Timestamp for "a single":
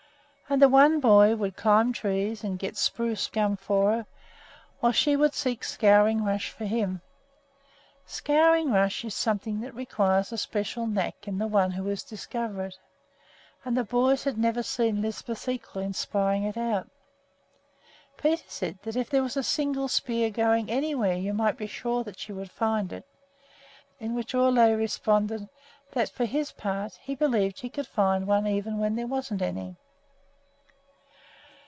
19.37-19.87